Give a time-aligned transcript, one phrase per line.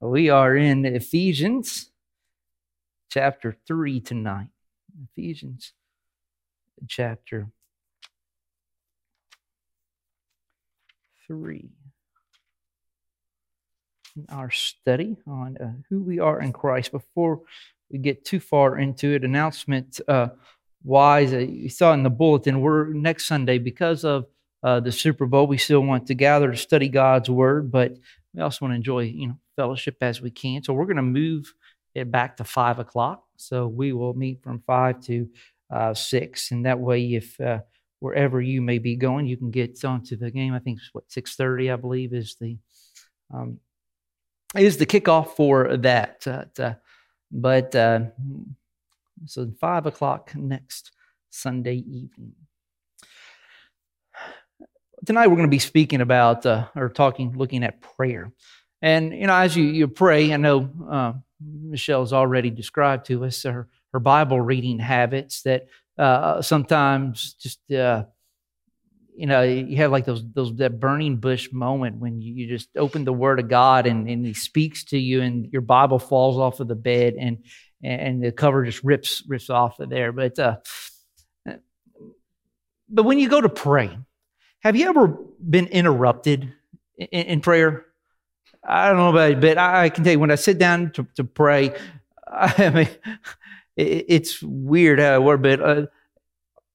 [0.00, 1.90] We are in Ephesians
[3.08, 4.48] chapter 3 tonight.
[5.10, 5.72] Ephesians
[6.86, 7.48] chapter
[11.26, 11.70] 3.
[14.16, 16.92] In our study on uh, who we are in Christ.
[16.92, 17.40] Before
[17.90, 20.28] we get too far into it, announcement uh,
[20.84, 24.26] wise, uh, you saw in the bulletin, we're next Sunday because of
[24.62, 25.46] uh, the Super Bowl.
[25.46, 27.96] We still want to gather to study God's Word, but
[28.36, 30.62] we also want to enjoy, you know, fellowship as we can.
[30.62, 31.52] So we're going to move
[31.94, 33.24] it back to five o'clock.
[33.36, 35.28] So we will meet from five to
[35.70, 37.60] uh, six, and that way, if uh,
[37.98, 40.54] wherever you may be going, you can get onto the game.
[40.54, 42.58] I think it's what six thirty, I believe, is the
[43.32, 43.58] um,
[44.56, 46.26] is the kickoff for that.
[46.26, 46.74] Uh,
[47.32, 48.00] but uh,
[49.24, 50.92] so five o'clock next
[51.30, 52.34] Sunday evening
[55.06, 58.32] tonight we're going to be speaking about uh, or talking, looking at prayer.
[58.82, 63.44] And you know, as you, you pray, I know uh, Michelle's already described to us
[63.44, 68.04] her, her Bible reading habits that uh, sometimes just uh,
[69.14, 72.68] you know you have like those those that burning bush moment when you, you just
[72.76, 76.36] open the Word of God and, and He speaks to you and your Bible falls
[76.36, 77.38] off of the bed and
[77.82, 80.12] and the cover just rips rips off of there.
[80.12, 80.56] But uh,
[82.88, 83.96] but when you go to pray,
[84.66, 85.06] have you ever
[85.48, 86.52] been interrupted
[86.98, 87.86] in, in prayer?
[88.66, 91.06] I don't know about it, but I, can tell you when I sit down to,
[91.14, 91.72] to pray,
[92.26, 92.88] I mean,
[93.76, 95.86] it, it's weird how it works, but uh,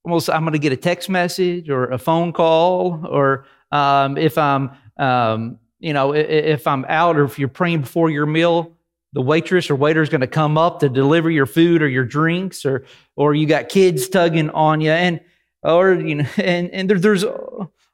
[0.06, 4.38] almost I'm going to get a text message or a phone call, or um, if
[4.38, 8.72] I'm, um, you know, if I'm out or if you're praying before your meal,
[9.14, 12.06] the waitress or waiter is going to come up to deliver your food or your
[12.06, 12.86] drinks, or
[13.18, 15.20] or you got kids tugging on you, and
[15.64, 17.26] or you know, and and there, there's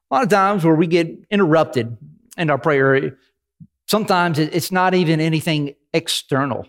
[0.09, 1.97] a lot of times where we get interrupted
[2.37, 3.17] in our prayer
[3.87, 6.65] Sometimes it's not even anything external.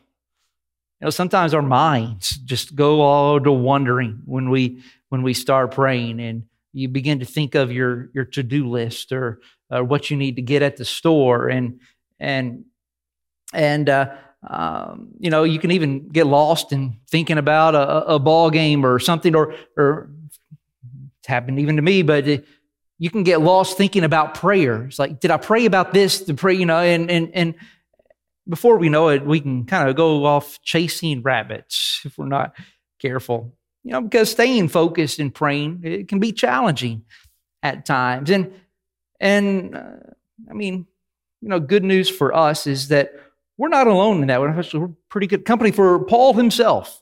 [1.00, 5.72] You know, sometimes our minds just go all to wondering when we when we start
[5.72, 10.10] praying, and you begin to think of your your to do list or uh, what
[10.10, 11.80] you need to get at the store, and
[12.20, 12.64] and
[13.52, 14.14] and uh,
[14.48, 18.86] um, you know you can even get lost in thinking about a, a ball game
[18.86, 20.08] or something, or or
[21.18, 22.28] it's happened even to me, but.
[22.28, 22.44] It,
[22.98, 24.84] you can get lost thinking about prayer.
[24.84, 26.22] It's like, did I pray about this?
[26.22, 27.54] To pray, you know, and and and
[28.48, 32.56] before we know it, we can kind of go off chasing rabbits if we're not
[32.98, 33.54] careful.
[33.84, 37.04] You know, because staying focused and praying it can be challenging
[37.62, 38.30] at times.
[38.30, 38.52] And
[39.20, 39.96] and uh,
[40.50, 40.86] I mean,
[41.40, 43.12] you know, good news for us is that
[43.56, 44.40] we're not alone in that.
[44.40, 47.00] We're pretty good company for Paul himself.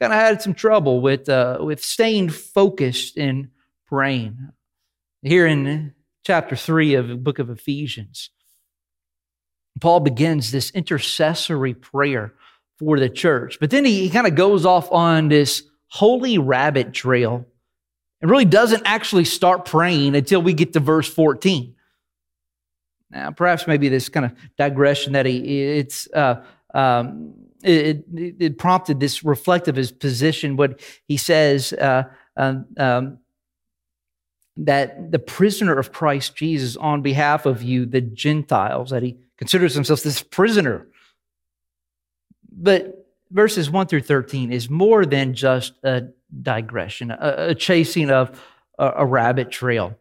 [0.00, 3.50] Kind of had some trouble with uh, with staying focused in
[3.86, 4.50] praying
[5.24, 8.30] here in chapter 3 of the book of Ephesians.
[9.80, 12.34] Paul begins this intercessory prayer
[12.78, 16.92] for the church, but then he, he kind of goes off on this holy rabbit
[16.92, 17.46] trail
[18.20, 21.74] and really doesn't actually start praying until we get to verse 14.
[23.10, 28.58] Now, perhaps maybe this kind of digression that he, it's, uh, um, it, it, it,
[28.58, 30.56] prompted this reflective his position.
[30.56, 32.04] What he says, uh,
[32.36, 33.18] um, um
[34.56, 39.74] that the prisoner of Christ Jesus on behalf of you, the Gentiles, that he considers
[39.74, 40.86] himself this prisoner.
[42.50, 46.08] But verses 1 through 13 is more than just a
[46.42, 48.40] digression, a, a chasing of
[48.78, 49.98] a, a, rabbit trail.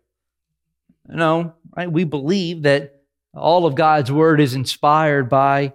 [1.08, 1.92] No, right?
[1.92, 3.02] we believe that
[3.34, 5.74] all of God's word is inspired by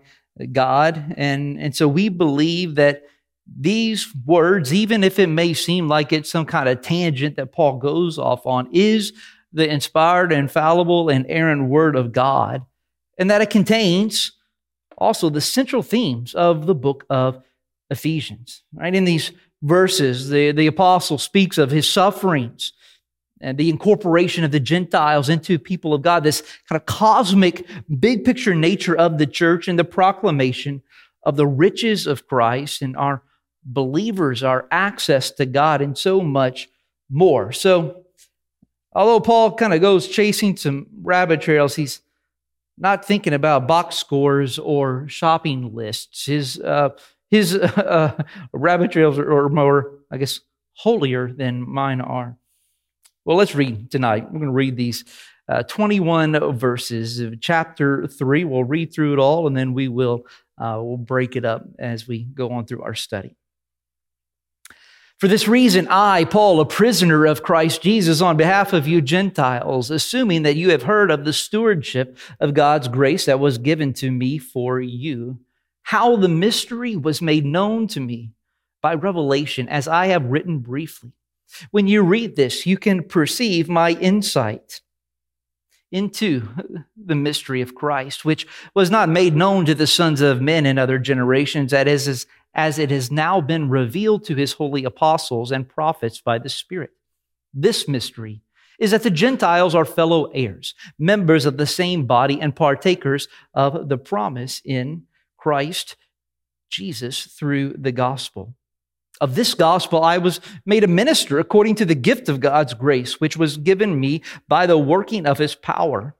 [0.52, 1.14] God.
[1.16, 3.04] And, and so we believe that
[3.56, 7.78] these words, even if it may seem like it's some kind of tangent that Paul
[7.78, 9.12] goes off on, is
[9.52, 12.62] the inspired, infallible, and inerrant word of God,
[13.18, 14.32] and that it contains
[14.96, 17.42] also the central themes of the book of
[17.90, 18.62] Ephesians.
[18.74, 18.94] Right?
[18.94, 19.32] In these
[19.62, 22.72] verses, the, the apostle speaks of his sufferings
[23.40, 27.66] and the incorporation of the Gentiles into people of God, this kind of cosmic,
[27.98, 30.82] big picture nature of the church and the proclamation
[31.22, 33.22] of the riches of Christ and our
[33.64, 36.68] believers our access to God and so much
[37.10, 37.52] more.
[37.52, 38.04] So,
[38.92, 42.00] although Paul kind of goes chasing some rabbit trails, he's
[42.76, 46.26] not thinking about box scores or shopping lists.
[46.26, 46.90] His uh,
[47.30, 48.22] his uh,
[48.52, 50.40] rabbit trails are more, I guess,
[50.74, 52.36] holier than mine are.
[53.24, 54.24] Well, let's read tonight.
[54.24, 55.04] We're going to read these
[55.48, 58.44] uh, 21 verses of chapter 3.
[58.44, 60.26] We'll read through it all and then we will
[60.58, 63.36] uh, we'll break it up as we go on through our study.
[65.18, 69.90] For this reason, I, Paul, a prisoner of Christ Jesus, on behalf of you Gentiles,
[69.90, 74.12] assuming that you have heard of the stewardship of God's grace that was given to
[74.12, 75.40] me for you,
[75.82, 78.30] how the mystery was made known to me
[78.80, 81.10] by revelation, as I have written briefly.
[81.72, 84.82] When you read this, you can perceive my insight
[85.90, 86.48] into
[86.96, 90.78] the mystery of Christ, which was not made known to the sons of men in
[90.78, 92.26] other generations, that is,
[92.58, 96.90] as it has now been revealed to his holy apostles and prophets by the Spirit.
[97.54, 98.42] This mystery
[98.80, 103.88] is that the Gentiles are fellow heirs, members of the same body, and partakers of
[103.88, 105.04] the promise in
[105.36, 105.94] Christ
[106.68, 108.56] Jesus through the gospel.
[109.20, 113.20] Of this gospel, I was made a minister according to the gift of God's grace,
[113.20, 116.16] which was given me by the working of his power.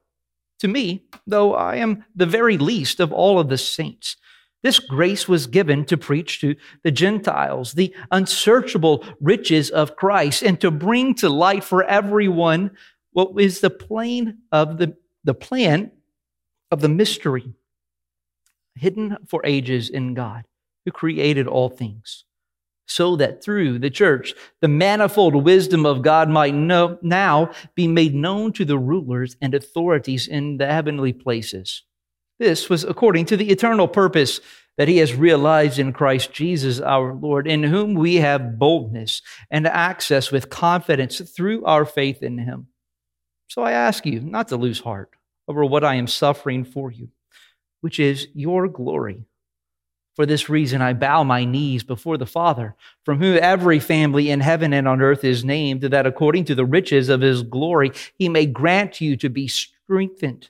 [0.59, 4.15] To me, though I am the very least of all of the saints,
[4.61, 10.59] this grace was given to preach to the Gentiles the unsearchable riches of Christ and
[10.61, 12.71] to bring to light for everyone
[13.11, 15.91] what is the plan of the, the plan
[16.71, 17.53] of the mystery
[18.75, 20.45] hidden for ages in God
[20.85, 22.25] who created all things
[22.85, 28.15] so that through the church the manifold wisdom of God might know, now be made
[28.15, 31.83] known to the rulers and authorities in the heavenly places.
[32.39, 34.39] This was according to the eternal purpose
[34.77, 39.21] that he has realized in Christ Jesus our Lord, in whom we have boldness
[39.51, 42.67] and access with confidence through our faith in him.
[43.49, 45.09] So I ask you not to lose heart
[45.49, 47.09] over what I am suffering for you,
[47.81, 49.25] which is your glory.
[50.15, 54.39] For this reason, I bow my knees before the Father, from whom every family in
[54.39, 58.29] heaven and on earth is named, that according to the riches of his glory, he
[58.29, 60.49] may grant you to be strengthened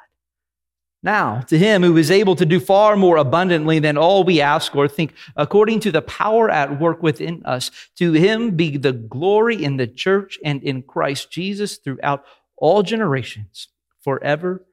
[1.03, 4.75] Now, to him who is able to do far more abundantly than all we ask
[4.75, 9.63] or think, according to the power at work within us, to him be the glory
[9.63, 12.23] in the church and in Christ Jesus throughout
[12.55, 13.67] all generations,
[14.01, 14.63] forever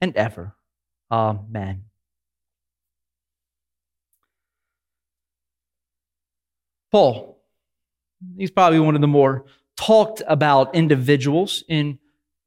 [0.00, 0.56] and ever.
[1.10, 1.84] Amen.
[6.90, 7.42] Paul,
[8.38, 9.44] he's probably one of the more
[9.76, 11.98] talked about individuals in,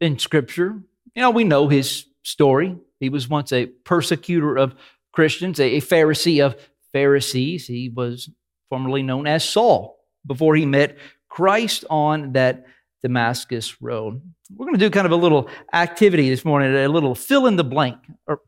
[0.02, 0.82] in Scripture.
[1.14, 2.78] You know, we know his story.
[3.00, 4.76] He was once a persecutor of
[5.12, 6.56] Christians, a, Pharisee of
[6.92, 7.68] Pharisees.
[7.68, 8.30] He was
[8.70, 10.98] formerly known as Saul before he met
[11.30, 12.66] Christ on that
[13.02, 14.22] Damascus Road.
[14.56, 17.56] We're going to do kind of a little activity this morning, a little fill in
[17.56, 17.98] the blank.
[18.28, 18.42] Or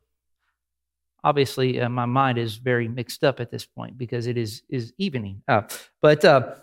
[1.22, 4.92] obviously, uh, my mind is very mixed up at this point because it is is
[4.98, 5.42] evening.
[5.46, 5.62] Uh,
[6.00, 6.54] but uh,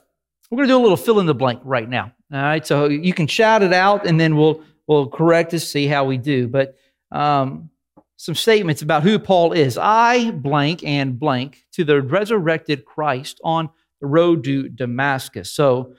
[0.50, 2.12] we're going to do a little fill in the blank right now.
[2.33, 5.88] All right, so you can shout it out, and then we'll we'll correct to see
[5.88, 6.48] how we do.
[6.48, 6.78] But
[7.12, 7.69] um,
[8.18, 9.78] some statements about who Paul is.
[9.78, 13.69] I blank and blank to the resurrected Christ on
[14.02, 15.52] the road to Damascus.
[15.52, 15.94] So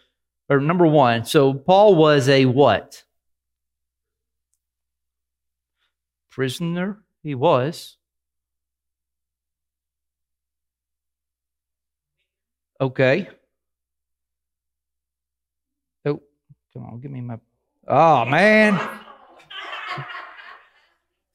[0.49, 3.05] or number one, so Paul was a what?
[6.31, 7.03] Prisoner?
[7.23, 7.97] He was.
[12.81, 13.29] Okay.
[16.07, 16.23] Oh,
[16.73, 17.39] come on, give me my.
[17.87, 18.98] Oh, man.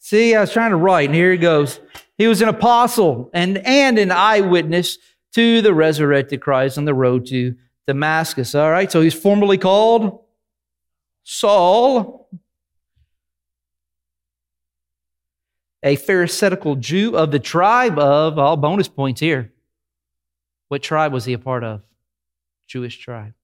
[0.04, 1.80] See, I was trying to write, and here he goes.
[2.18, 4.98] He was an apostle and, and an eyewitness
[5.32, 7.56] to the resurrected Christ on the road to
[7.88, 8.54] Damascus.
[8.54, 10.26] All right, so he's formally called
[11.24, 12.28] Saul,
[15.82, 19.54] a Pharisaical Jew of the tribe of, all bonus points here.
[20.68, 21.82] What tribe was he a part of?
[22.68, 23.36] Jewish tribe.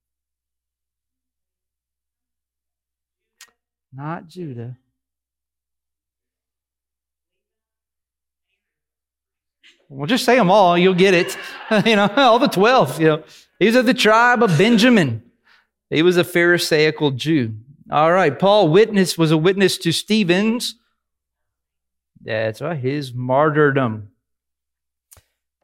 [3.94, 4.76] Not Judah.
[9.90, 10.78] Well, just say them all.
[10.78, 11.38] You'll get it.
[11.86, 13.02] you know, all the 12.
[13.02, 13.24] You know,
[13.58, 15.24] he was of the tribe of Benjamin.
[15.90, 17.56] He was a Pharisaical Jew.
[17.92, 18.38] All right.
[18.38, 20.76] Paul witness was a witness to Stephen's.
[22.22, 22.78] That's right.
[22.78, 24.12] His martyrdom.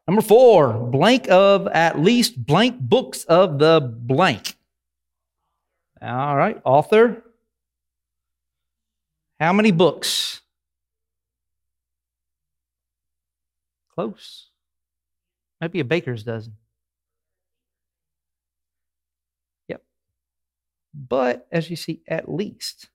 [0.07, 4.55] Number four, blank of at least blank books of the blank.
[6.01, 6.59] All right.
[6.63, 7.23] Author.
[9.39, 10.41] How many books?
[13.95, 14.49] Close.
[15.61, 16.57] Might be a baker's dozen.
[19.69, 19.83] Yep.
[20.93, 22.89] But as you see, at least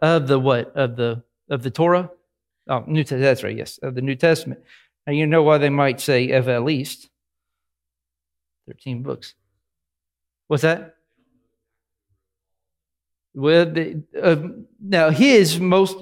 [0.00, 0.74] of the what?
[0.76, 2.10] Of the of the Torah?
[2.68, 3.22] Oh, New Testament.
[3.24, 3.56] That's right.
[3.56, 4.60] Yes, of the New Testament.
[5.06, 7.08] Now you know why they might say of at least
[8.66, 9.34] thirteen books.
[10.46, 10.94] What's that?
[13.34, 14.36] Well, the, uh,
[14.80, 15.96] now his most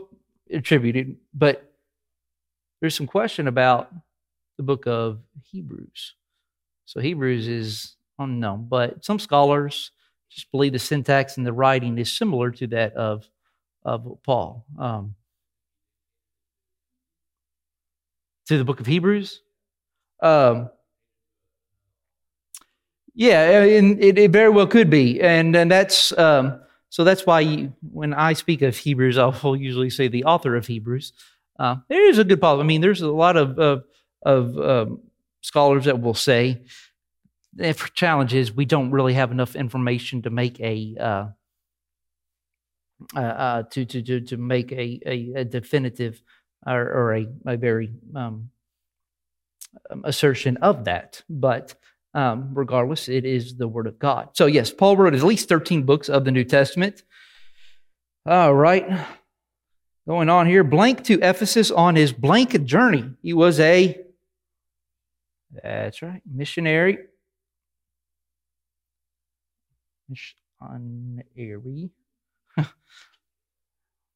[0.50, 1.65] attributed, but
[2.86, 3.92] there's some question about
[4.58, 5.18] the book of
[5.50, 6.14] Hebrews.
[6.84, 9.90] So Hebrews is unknown, but some scholars
[10.30, 13.28] just believe the syntax and the writing is similar to that of
[13.84, 14.66] of Paul.
[14.78, 15.16] Um,
[18.46, 19.42] to the book of Hebrews.
[20.22, 20.70] Um,
[23.16, 27.40] yeah, and it, it, very well could be, and and that's um, so that's why
[27.40, 31.12] you, when I speak of Hebrews, I'll usually say the author of Hebrews.
[31.58, 32.66] Uh, there is a good problem.
[32.66, 33.84] I mean, there's a lot of of,
[34.22, 35.00] of um,
[35.40, 36.64] scholars that will say
[37.54, 41.26] the challenge is we don't really have enough information to make a uh,
[43.14, 46.22] uh, uh, to, to to to make a, a, a definitive
[46.66, 48.50] or, or, a, a very um,
[49.90, 51.22] um, assertion of that.
[51.28, 51.74] But
[52.14, 54.30] um, regardless, it is the Word of God.
[54.32, 57.02] So, yes, Paul wrote at least 13 books of the New Testament.
[58.24, 59.06] All right.
[60.06, 63.10] Going on here, blank to Ephesus on his blank journey.
[63.22, 64.00] He was a,
[65.62, 66.98] that's right, missionary.
[70.08, 71.90] Missionary.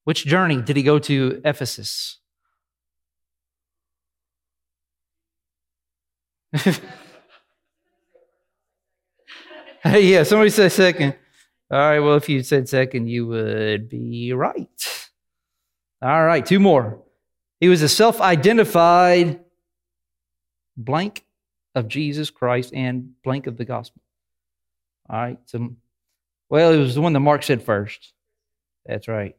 [0.05, 2.19] Which journey did he go to Ephesus?
[6.53, 6.75] Hey
[10.13, 11.17] yeah, somebody said second.
[11.71, 15.10] All right, well, if you said second, you would be right.
[16.03, 17.03] All right, two more.
[17.61, 19.41] He was a self identified
[20.77, 21.25] blank
[21.75, 24.01] of Jesus Christ and blank of the gospel.
[25.09, 25.75] All right, so,
[26.49, 28.13] well, it was the one that Mark said first.
[28.87, 29.37] That's right.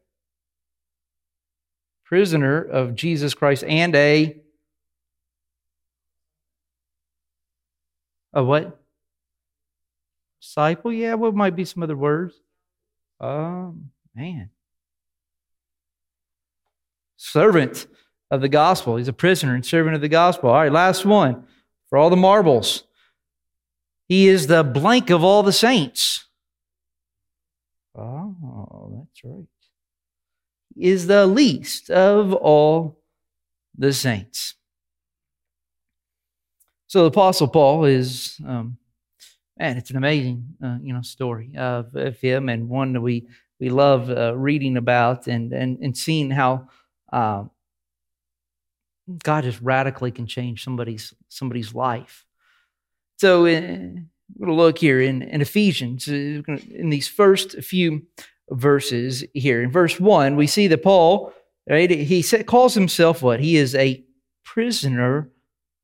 [2.04, 4.42] Prisoner of Jesus Christ and a
[8.34, 8.78] A what?
[10.40, 10.92] Disciple?
[10.92, 12.34] Yeah, what might be some other words?
[13.20, 14.50] Um, man.
[17.22, 17.86] Servant
[18.32, 18.96] of the gospel.
[18.96, 20.50] He's a prisoner and servant of the gospel.
[20.50, 21.44] All right, last one.
[21.88, 22.82] For all the marbles.
[24.08, 26.26] He is the blank of all the saints.
[27.96, 29.46] Oh, that's right.
[30.74, 32.98] He is the least of all
[33.78, 34.54] the saints.
[36.88, 38.78] So the Apostle Paul is, um,
[39.56, 43.28] man, it's an amazing, uh, you know, story of, of, him and one that we
[43.60, 46.68] we love uh, reading about and and and seeing how
[47.12, 47.44] uh,
[49.22, 52.24] God just radically can change somebody's somebody's life.
[53.18, 53.50] So uh,
[54.36, 58.02] we're going to look here in, in Ephesians uh, in these first few
[58.50, 59.62] verses here.
[59.62, 61.32] In verse one, we see that Paul,
[61.68, 61.90] right?
[61.90, 63.40] He calls himself what?
[63.40, 64.04] He is a
[64.44, 65.30] prisoner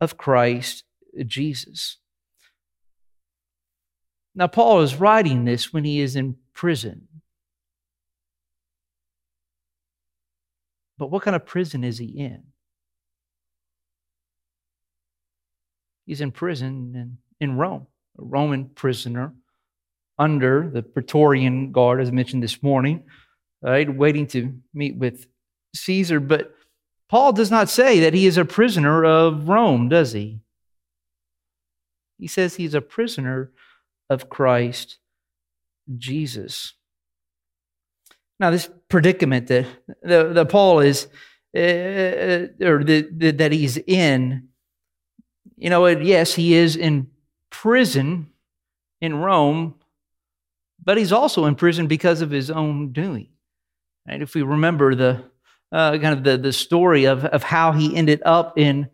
[0.00, 0.84] of Christ
[1.26, 1.98] Jesus.
[4.34, 7.07] Now, Paul is writing this when he is in prison.
[10.98, 12.42] But what kind of prison is he in?
[16.06, 17.86] He's in prison in, in Rome,
[18.18, 19.34] a Roman prisoner
[20.18, 23.04] under the Praetorian Guard, as I mentioned this morning,
[23.62, 25.26] right, waiting to meet with
[25.76, 26.18] Caesar.
[26.18, 26.54] But
[27.08, 30.40] Paul does not say that he is a prisoner of Rome, does he?
[32.18, 33.52] He says he's a prisoner
[34.10, 34.98] of Christ
[35.96, 36.74] Jesus.
[38.40, 39.66] Now, this predicament that,
[40.02, 41.06] that, that Paul is,
[41.56, 44.48] uh, or the, the, that he's in,
[45.56, 47.08] you know, yes, he is in
[47.50, 48.30] prison
[49.00, 49.74] in Rome,
[50.82, 53.28] but he's also in prison because of his own doing.
[54.06, 55.24] And if we remember the
[55.70, 58.88] uh, kind of the, the story of, of how he ended up in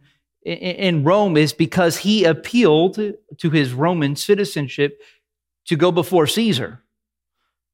[0.45, 2.97] in Rome is because he appealed
[3.39, 5.01] to his Roman citizenship
[5.67, 6.83] to go before Caesar.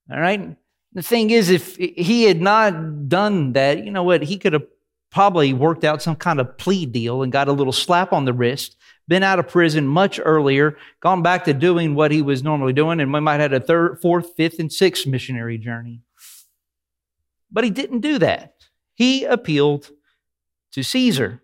[0.08, 0.56] All right?
[0.92, 4.22] The thing is, if he had not done that, you know what?
[4.22, 4.66] He could have
[5.10, 8.32] probably worked out some kind of plea deal and got a little slap on the
[8.32, 8.76] wrist,
[9.08, 13.00] been out of prison much earlier, gone back to doing what he was normally doing,
[13.00, 16.02] and we might have had a third, fourth, fifth, and sixth missionary journey.
[17.50, 18.54] But he didn't do that.
[18.94, 19.90] He appealed
[20.72, 21.42] to Caesar.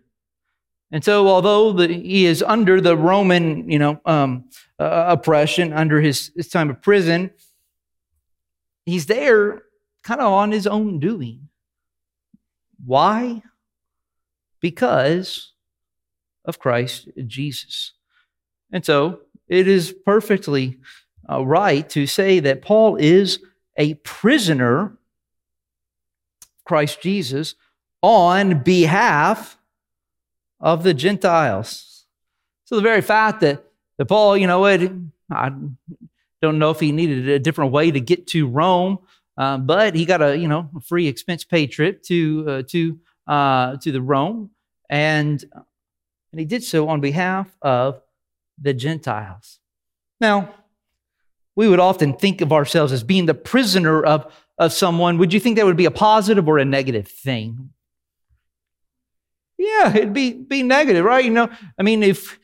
[0.91, 4.49] And so, although the, he is under the Roman, you know, um,
[4.79, 7.31] uh, oppression, under his, his time of prison,
[8.87, 9.63] he's there
[10.01, 11.49] kind of on his own doing.
[12.83, 13.43] Why?
[14.61, 15.51] Because
[16.45, 17.91] of Christ Jesus.
[18.71, 20.77] And so, it is perfectly
[21.29, 23.39] uh, right to say that Paul is
[23.77, 24.97] a prisoner,
[26.65, 27.55] Christ Jesus,
[28.01, 29.57] on behalf
[30.59, 32.05] of the Gentiles.
[32.65, 33.63] So the very fact that,
[33.97, 35.51] that Paul, you know, I
[36.41, 38.99] don't know if he needed a different way to get to Rome,
[39.37, 42.99] uh, but he got a you know a free expense paid trip to uh, to
[43.27, 44.51] uh, to the Rome,
[44.89, 45.43] and
[46.31, 48.01] and he did so on behalf of
[48.59, 49.59] the Gentiles.
[50.19, 50.53] Now,
[51.55, 55.17] we would often think of ourselves as being the prisoner of, of someone.
[55.17, 57.69] Would you think that would be a positive or a negative thing?
[59.57, 61.25] Yeah, it'd be be negative, right?
[61.25, 62.39] You know, I mean, if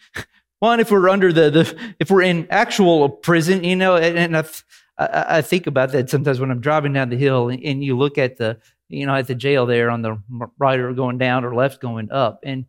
[0.64, 4.38] one, if we're under the the if we're in actual prison, you know, and, and
[4.38, 4.46] I,
[5.38, 8.18] I, think about that sometimes when I'm driving down the hill, and, and you look
[8.18, 10.18] at the you know at the jail there on the
[10.58, 12.66] right or going down or left going up, and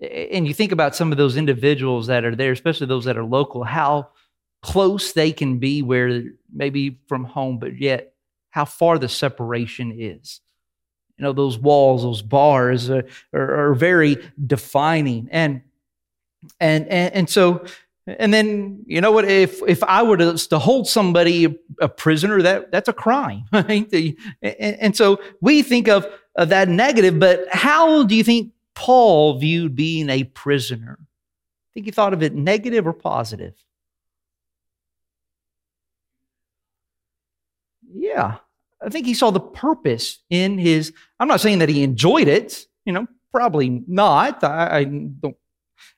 [0.00, 3.24] and you think about some of those individuals that are there, especially those that are
[3.24, 4.08] local, how
[4.62, 8.14] close they can be where maybe from home, but yet
[8.50, 10.40] how far the separation is.
[11.16, 15.28] You know those walls those bars are, are, are very defining.
[15.30, 15.62] And,
[16.60, 17.64] and and and so
[18.06, 22.42] and then you know what if if i were to, to hold somebody a prisoner
[22.42, 27.46] that that's a crime right and, and so we think of, of that negative but
[27.50, 32.34] how do you think paul viewed being a prisoner I think he thought of it
[32.34, 33.54] negative or positive
[37.92, 38.38] yeah
[38.84, 40.92] I think he saw the purpose in his.
[41.18, 44.44] I'm not saying that he enjoyed it, you know, probably not.
[44.44, 45.36] I, I don't,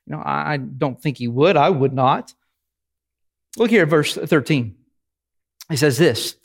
[0.05, 1.57] you know, I don't think he would.
[1.57, 2.33] I would not.
[3.57, 4.75] Look here verse 13.
[5.69, 6.35] He says this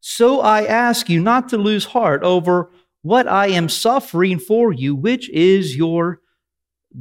[0.00, 2.70] So I ask you not to lose heart over
[3.02, 6.20] what I am suffering for you, which is your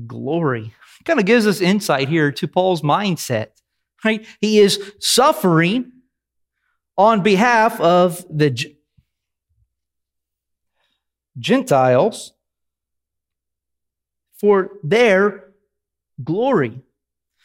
[0.07, 0.73] glory.
[1.05, 3.47] Kind of gives us insight here to Paul's mindset,
[4.05, 4.25] right?
[4.39, 5.91] He is suffering
[6.97, 8.75] on behalf of the
[11.39, 12.33] Gentiles
[14.41, 15.53] for their
[16.23, 16.81] glory.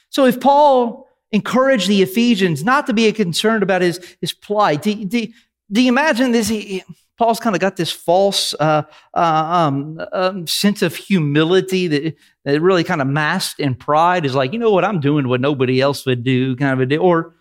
[0.08, 5.04] So if Paul encouraged the Ephesians not to be concerned about his, his plight, do,
[5.04, 5.28] do,
[5.70, 6.48] do you imagine this?
[6.48, 6.82] He,
[7.18, 8.82] Paul's kind of got this false uh,
[9.14, 14.34] uh, um, um, sense of humility that, that really kind of masked in pride is
[14.34, 17.02] like, you know what, I'm doing what nobody else would do, kind of a deal.
[17.02, 17.34] Or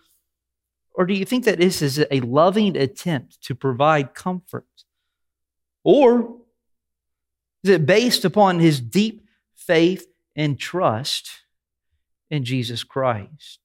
[0.96, 4.64] or do you think that this is a loving attempt to provide comfort?
[5.84, 6.38] Or
[7.62, 9.25] is it based upon his deep
[9.66, 11.30] faith and trust
[12.30, 13.60] in Jesus Christ?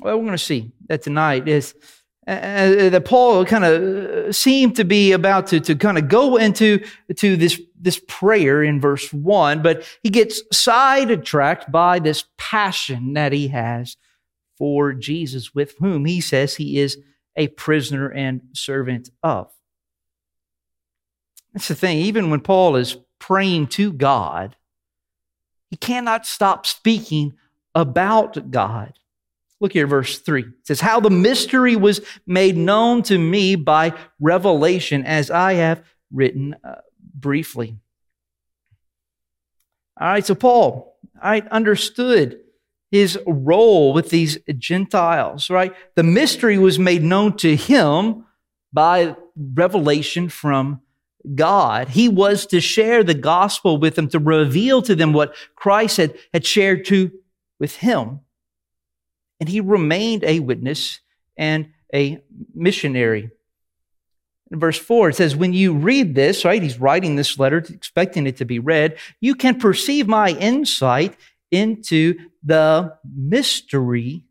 [0.00, 1.74] Well, we're going to see that tonight is
[2.28, 6.36] uh, uh that Paul kind of seemed to be about to, to kind of go
[6.36, 6.84] into
[7.16, 13.32] to this, this prayer in verse one, but he gets sidetracked by this passion that
[13.32, 13.96] he has
[14.58, 16.98] for Jesus, with whom he says he is
[17.36, 19.50] a prisoner and servant of.
[21.52, 21.98] That's the thing.
[21.98, 22.96] Even when Paul is
[23.26, 24.56] praying to God,
[25.68, 27.34] he cannot stop speaking
[27.74, 28.92] about God.
[29.60, 30.42] Look here, verse 3.
[30.42, 35.82] It says, How the mystery was made known to me by revelation, as I have
[36.12, 36.76] written uh,
[37.14, 37.76] briefly.
[40.00, 42.38] All right, so Paul, I understood
[42.92, 45.74] his role with these Gentiles, right?
[45.96, 48.24] The mystery was made known to him
[48.72, 50.82] by revelation from
[51.34, 51.88] God.
[51.88, 56.14] He was to share the gospel with them, to reveal to them what Christ had,
[56.32, 57.10] had shared to
[57.58, 58.20] with him.
[59.40, 61.00] And he remained a witness
[61.36, 62.22] and a
[62.54, 63.30] missionary.
[64.50, 68.26] In verse 4, it says, When you read this, right, he's writing this letter, expecting
[68.26, 71.16] it to be read, you can perceive my insight
[71.50, 74.25] into the mystery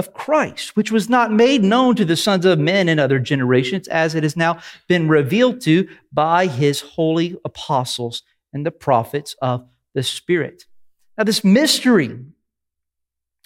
[0.00, 3.86] of Christ, which was not made known to the sons of men in other generations,
[3.86, 4.58] as it has now
[4.88, 10.64] been revealed to by his holy apostles and the prophets of the Spirit.
[11.16, 12.18] Now, this mystery,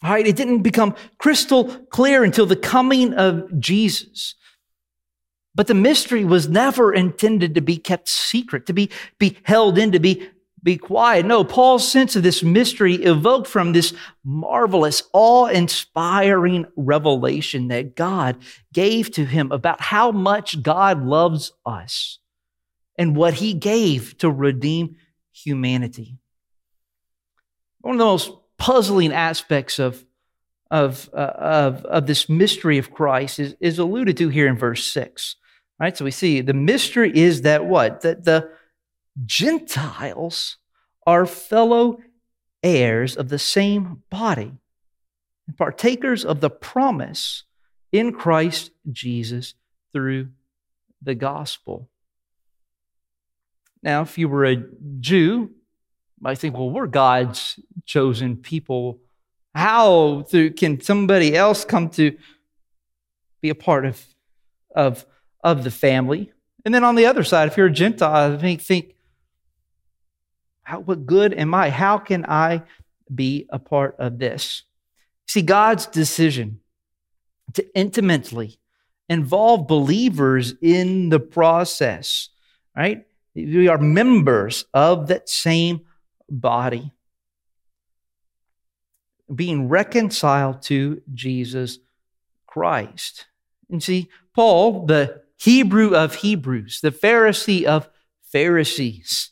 [0.03, 4.37] all right, it didn't become crystal clear until the coming of Jesus.
[5.57, 9.93] But the mystery was never intended to be kept secret, to be, be held in,
[9.93, 10.29] to be
[10.65, 11.27] be quiet.
[11.27, 13.93] No, Paul's sense of this mystery evoked from this
[14.25, 18.39] marvelous, awe inspiring revelation that God
[18.73, 22.19] gave to him about how much God loves us
[22.97, 24.97] and what he gave to redeem
[25.33, 26.17] humanity.
[27.83, 30.03] One of the most puzzling aspects of,
[30.71, 34.87] of, uh, of, of this mystery of Christ is, is alluded to here in verse
[34.87, 35.37] 6.
[35.79, 35.95] Right?
[35.95, 38.01] So we see the mystery is that what?
[38.01, 38.49] That the
[39.25, 40.57] Gentiles
[41.07, 41.99] are fellow
[42.63, 44.53] heirs of the same body
[45.47, 47.45] and partakers of the promise
[47.93, 49.55] in Christ Jesus
[49.93, 50.29] through
[51.01, 51.89] the gospel.
[53.83, 54.57] Now, if you were a
[54.99, 55.51] Jew, you
[56.19, 58.99] might think, well, we're God's chosen people.
[59.55, 60.23] How
[60.57, 62.17] can somebody else come to
[63.43, 64.03] be a part of,
[64.75, 65.05] of,
[65.45, 66.33] of the family?
[66.65, 68.95] And then on the other side, if you're a Gentile, I think, think
[70.65, 71.71] how, what good am I?
[71.71, 72.63] How can I
[73.15, 74.63] be a part of this?
[75.27, 76.61] See, God's decision
[77.53, 78.59] to intimately
[79.09, 82.31] involve believers in the process,
[82.77, 83.07] right?
[83.35, 85.83] We are members of that same
[86.31, 86.93] body,
[89.35, 91.79] being reconciled to Jesus
[92.47, 93.27] Christ.
[93.71, 97.89] And see, Paul, the Hebrew of Hebrews, the Pharisee of
[98.23, 99.31] Pharisees,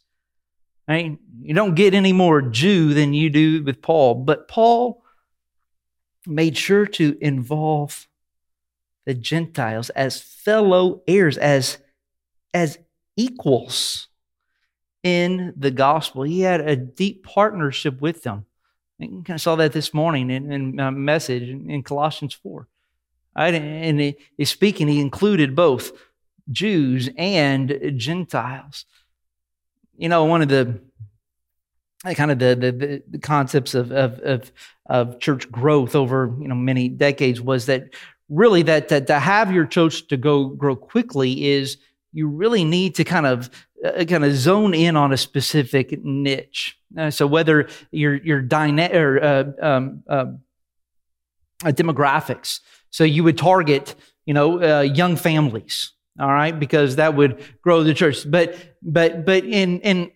[0.93, 1.19] right?
[1.41, 5.03] You don't get any more Jew than you do with Paul, but Paul
[6.27, 8.07] made sure to involve
[9.07, 11.79] the Gentiles as fellow heirs, as,
[12.53, 12.79] as
[13.17, 14.09] equals
[15.03, 16.25] in the gospel.
[16.25, 18.45] He had a deep partnership with them.
[19.01, 22.69] I kind of saw that this morning in, in message in Colossians 4.
[23.35, 23.55] Right?
[23.55, 25.93] And he, he's speaking, he included both
[26.51, 28.85] Jews and Gentiles.
[29.97, 30.81] You know, one of the
[32.15, 34.53] kind of the, the, the concepts of, of, of,
[34.87, 37.95] of church growth over you know many decades was that
[38.29, 41.77] really that, that to have your church to go grow quickly is
[42.13, 43.51] you really need to kind of
[43.85, 46.79] uh, kind of zone in on a specific niche.
[46.97, 50.41] Uh, so whether your your dyna- or uh, um, um
[51.65, 53.95] uh, demographics, so you would target
[54.27, 58.31] you know uh, young families, all right, because that would grow the church.
[58.31, 60.11] But but but in in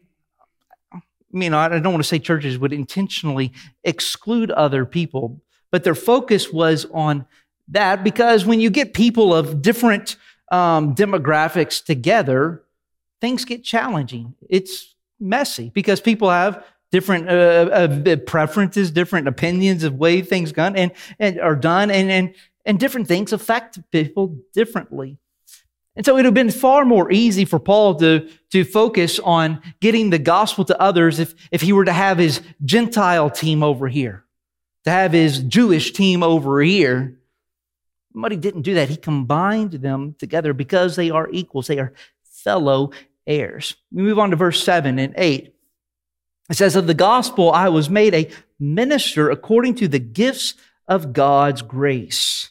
[1.33, 3.53] you know I don't want to say churches would intentionally
[3.85, 7.27] exclude other people, but their focus was on
[7.69, 10.17] that because when you get people of different
[10.53, 12.63] um, demographics together,
[13.21, 14.35] things get challenging.
[14.49, 20.77] It's messy because people have different uh, uh, preferences, different opinions of way things done
[20.77, 25.19] and, and are done, and, and and different things affect people differently.
[25.97, 29.63] And so it would have been far more easy for Paul to, to focus on
[29.81, 33.89] getting the gospel to others if, if he were to have his Gentile team over
[33.89, 34.25] here,
[34.85, 37.19] to have his Jewish team over here,
[38.15, 38.89] but he didn't do that.
[38.89, 41.67] He combined them together because they are equals.
[41.67, 41.93] They are
[42.25, 42.91] fellow
[43.27, 43.77] heirs.
[43.91, 45.55] We move on to verse 7 and 8.
[46.49, 50.55] It says, Of the gospel, I was made a minister according to the gifts
[50.89, 52.51] of God's grace,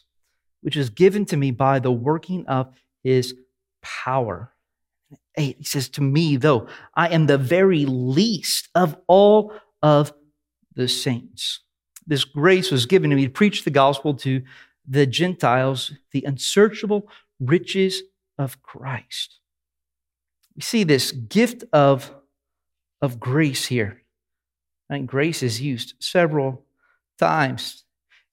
[0.60, 2.72] which is given to me by the working of
[3.06, 3.34] his
[3.82, 4.52] power.
[5.36, 10.12] 8, he says, To me, though, I am the very least of all of
[10.74, 11.60] the saints.
[12.06, 14.42] This grace was given to me to preach the gospel to
[14.88, 17.08] the Gentiles the unsearchable
[17.40, 18.02] riches
[18.38, 19.38] of Christ.
[20.56, 22.10] We see this gift of,
[23.00, 24.02] of grace here.
[24.88, 26.64] And grace is used several
[27.18, 27.84] times.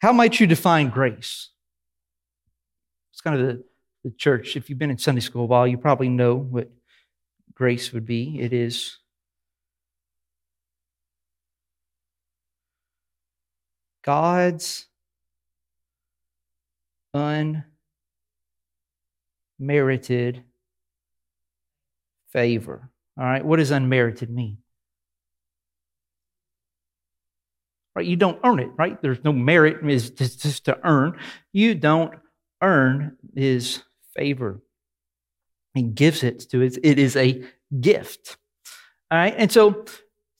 [0.01, 1.49] How might you define grace?
[3.11, 3.63] It's kind of the,
[4.03, 4.55] the church.
[4.55, 6.69] If you've been in Sunday school a while, you probably know what
[7.53, 8.39] grace would be.
[8.39, 8.97] It is
[14.03, 14.87] God's
[19.59, 20.43] unmerited
[22.31, 22.89] favor.
[23.17, 24.57] All right, what does unmerited mean?
[27.95, 28.99] Right, you don't earn it, right?
[29.01, 31.17] There's no merit is just, to earn.
[31.51, 32.15] You don't
[32.59, 33.83] earn his
[34.15, 34.61] favor.
[35.73, 36.77] He gives it to us.
[36.83, 37.43] It is a
[37.79, 38.37] gift.
[39.09, 39.85] All right, and so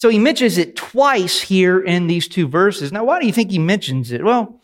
[0.04, 2.92] so he mentions it twice here in these two verses.
[2.92, 4.22] Now, why do you think he mentions it?
[4.22, 4.62] Well,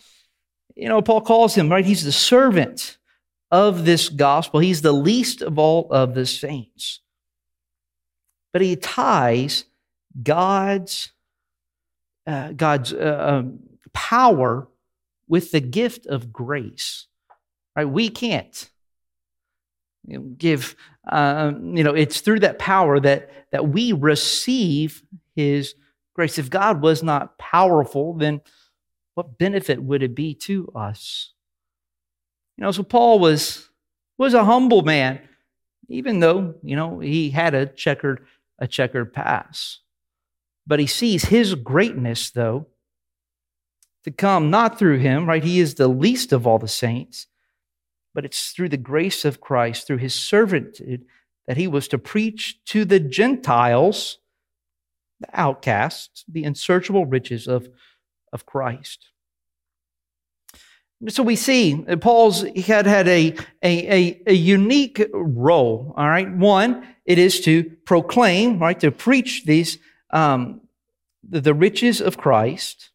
[0.75, 1.85] you know, Paul calls him, right?
[1.85, 2.97] He's the servant
[3.49, 4.59] of this gospel.
[4.59, 6.99] He's the least of all of the saints.
[8.51, 9.63] But he ties
[10.21, 11.13] God's,
[12.27, 13.59] uh, God's uh, um,
[13.93, 14.67] power
[15.27, 17.07] with the gift of grace.
[17.77, 17.85] Right?
[17.85, 18.69] We can't
[20.07, 20.75] you know, give,
[21.07, 25.03] uh, you know, it's through that power that, that we receive
[25.35, 25.75] his
[26.13, 26.37] grace.
[26.37, 28.41] If God was not powerful, then
[29.15, 31.33] what benefit would it be to us?
[32.57, 33.69] You know, so Paul was,
[34.17, 35.19] was a humble man,
[35.87, 38.25] even though, you know, he had a checkered,
[38.59, 39.79] a checkered past.
[40.67, 42.67] But he sees his greatness, though,
[44.03, 45.43] to come not through him, right?
[45.43, 47.27] He is the least of all the saints,
[48.13, 51.01] but it's through the grace of Christ, through his servanthood,
[51.47, 54.19] that he was to preach to the Gentiles,
[55.19, 57.69] the outcasts, the unsearchable riches of
[58.31, 59.09] of Christ.
[61.07, 65.93] So we see Paul's had had a, a, a, a, unique role.
[65.95, 66.29] All right.
[66.29, 69.77] One, it is to proclaim, right, to preach these
[70.11, 70.61] um,
[71.27, 72.89] the, the riches of Christ.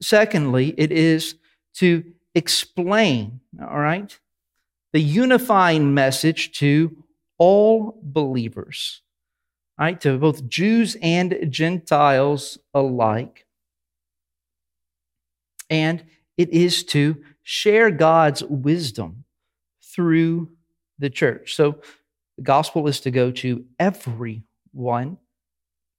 [0.00, 1.34] Secondly, it is
[1.74, 4.18] to explain, all right,
[4.92, 6.96] the unifying message to
[7.38, 9.02] all believers,
[9.78, 13.46] right, to both Jews and Gentiles alike.
[15.70, 16.04] And
[16.36, 19.24] it is to share God's wisdom
[19.82, 20.50] through
[20.98, 21.54] the church.
[21.54, 21.80] So
[22.36, 25.18] the gospel is to go to everyone,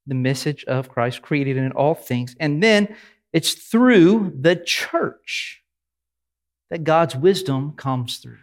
[0.05, 2.35] the message of Christ created in all things.
[2.39, 2.95] And then
[3.31, 5.62] it's through the church
[6.69, 8.37] that God's wisdom comes through.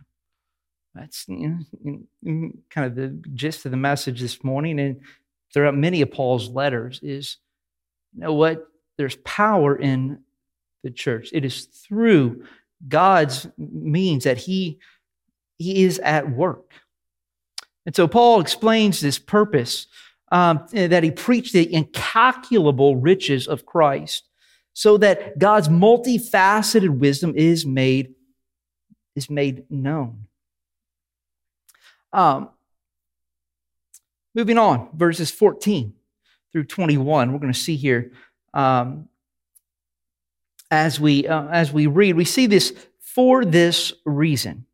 [0.95, 1.67] That's you
[2.23, 4.81] know, kind of the gist of the message this morning.
[4.81, 5.01] And
[5.53, 7.37] throughout many of Paul's letters is,
[8.15, 8.67] you know what?
[8.99, 10.21] There's power in
[10.83, 11.31] the church.
[11.33, 12.45] It is through
[12.89, 14.79] God's means that he,
[15.59, 16.73] he is at work.
[17.87, 19.87] And so Paul explains this purpose
[20.33, 24.30] um, that he preached the incalculable riches of Christ
[24.73, 28.15] so that God's multifaceted wisdom is made,
[29.15, 30.27] is made known.
[32.13, 32.51] Um,
[34.35, 35.95] moving on, verses 14
[36.53, 38.13] through 21, we're going to see here
[38.55, 39.09] um,
[40.71, 44.67] as we uh, as we read, we see this for this reason.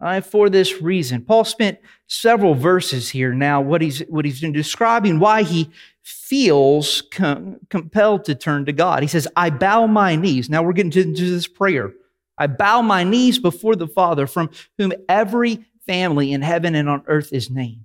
[0.00, 3.34] Uh, for this reason, Paul spent several verses here.
[3.34, 5.70] Now, what he's what he's doing, describing why he
[6.02, 9.02] feels com- compelled to turn to God.
[9.02, 11.92] He says, "I bow my knees." Now we're getting into this prayer.
[12.38, 17.02] I bow my knees before the Father, from whom every family in heaven and on
[17.06, 17.84] earth is named,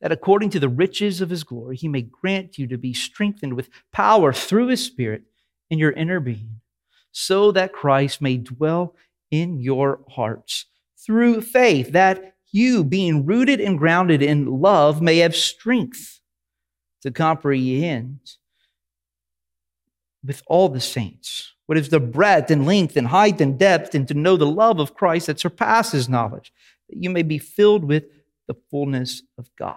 [0.00, 3.54] that according to the riches of his glory, he may grant you to be strengthened
[3.54, 5.22] with power through his Spirit
[5.70, 6.60] in your inner being
[7.10, 8.94] so that Christ may dwell
[9.30, 10.66] in your hearts
[11.04, 16.20] through faith, that you, being rooted and grounded in love, may have strength
[17.00, 18.20] to comprehend
[20.24, 24.06] with all the saints what is the breadth and length and height and depth, and
[24.08, 26.52] to know the love of Christ that surpasses knowledge,
[26.90, 28.04] that you may be filled with
[28.46, 29.76] the fullness of God.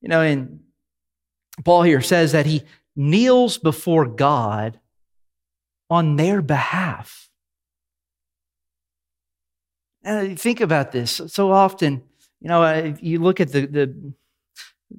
[0.00, 0.60] You know, and
[1.64, 2.62] Paul here says that he
[2.94, 4.78] kneels before God
[5.90, 7.25] on their behalf.
[10.06, 11.20] And think about this.
[11.26, 12.00] So often,
[12.40, 14.12] you know, you look at the, the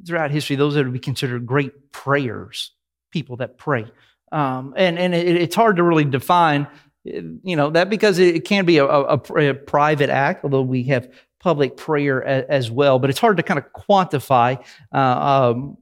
[0.06, 2.72] throughout history, those that would be considered great prayers,
[3.12, 3.86] people that pray.
[4.34, 6.67] Um, and and it, it's hard to really define,
[7.06, 11.10] you know, that because it, can be a, a, a, private act, although we have
[11.39, 13.00] public prayer as, as, well.
[13.00, 14.62] But it's hard to kind of quantify
[14.93, 15.78] uh, um,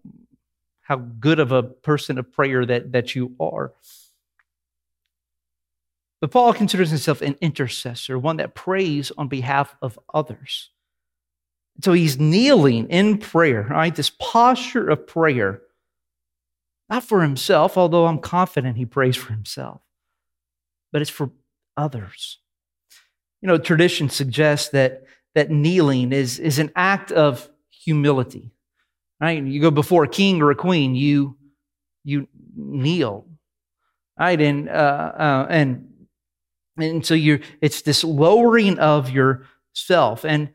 [0.81, 3.73] how good of a person of prayer that that you are.
[6.21, 10.71] But Paul considers himself an intercessor, one that prays on behalf of others.
[11.83, 13.93] So he's kneeling in prayer, right?
[13.93, 15.61] This posture of prayer,
[16.89, 19.81] not for himself, although I'm confident he prays for himself,
[20.93, 21.31] but it's for
[21.75, 22.39] others.
[23.41, 28.51] You know, tradition suggests that, that kneeling is, is an act of humility.
[29.19, 29.43] Right?
[29.43, 31.37] You go before a king or a queen, you,
[32.03, 33.27] you kneel.
[34.17, 34.39] Right?
[34.39, 35.89] And, uh, uh, and
[36.77, 40.25] and so you're, it's this lowering of yourself.
[40.25, 40.49] And,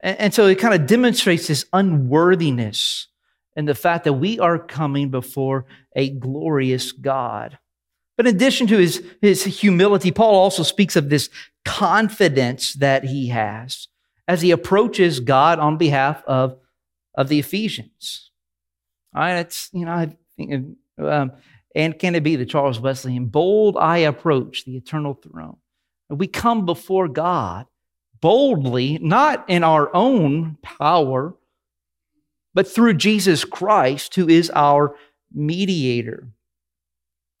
[0.00, 3.08] and so it kind of demonstrates this unworthiness
[3.56, 7.58] and the fact that we are coming before a glorious God.
[8.16, 11.28] But in addition to his, his humility, Paul also speaks of this
[11.64, 13.88] confidence that he has
[14.28, 16.56] as he approaches God on behalf of,
[17.14, 18.30] of the Ephesians.
[19.14, 21.32] All right, it's, you know, I think, um,
[21.76, 23.18] and can it be the Charles Wesley?
[23.18, 25.58] bold I approach the eternal throne.
[26.08, 27.66] We come before God
[28.20, 31.36] boldly, not in our own power,
[32.54, 34.96] but through Jesus Christ, who is our
[35.34, 36.28] mediator.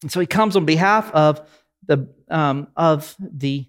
[0.02, 1.40] And so he comes on behalf of
[1.86, 3.66] the um, of the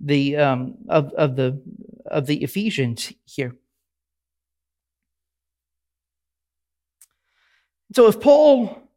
[0.00, 1.62] the um, of, of the
[2.06, 3.54] of the Ephesians here.
[7.94, 8.89] So if Paul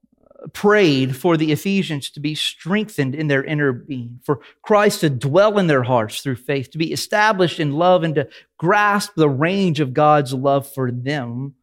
[0.51, 5.57] prayed for the Ephesians to be strengthened in their inner being, for Christ to dwell
[5.57, 8.27] in their hearts through faith, to be established in love, and to
[8.57, 11.53] grasp the range of God's love for them,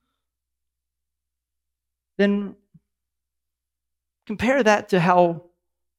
[2.17, 2.55] then
[4.27, 5.45] compare that to how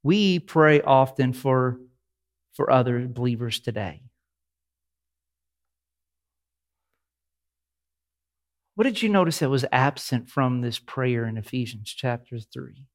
[0.04, 1.80] we pray often for,
[2.54, 4.01] for other believers today.
[8.82, 12.88] What did you notice that was absent from this prayer in Ephesians chapter 3?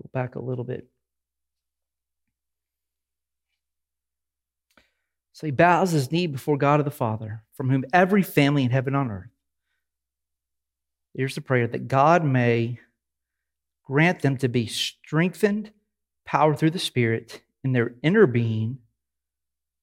[0.00, 0.86] Go back a little bit.
[5.32, 8.70] So he bows his knee before God of the Father, from whom every family in
[8.70, 9.34] heaven on earth.
[11.12, 12.78] Here's the prayer that God may
[13.84, 15.72] grant them to be strengthened,
[16.24, 18.78] power through the Spirit in their inner being,